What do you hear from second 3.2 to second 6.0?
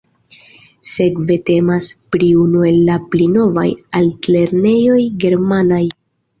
novaj altlernejoj germanaj.